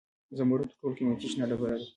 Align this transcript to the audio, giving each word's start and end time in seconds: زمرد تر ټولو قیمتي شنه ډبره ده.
زمرد 0.37 0.67
تر 0.71 0.75
ټولو 0.79 0.97
قیمتي 0.97 1.27
شنه 1.31 1.45
ډبره 1.49 1.75
ده. 1.79 1.87